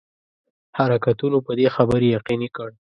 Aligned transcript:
حرکتونو 0.77 1.37
په 1.45 1.51
دې 1.59 1.67
خبري 1.75 2.07
یقیني 2.17 2.49
کړ. 2.55 2.69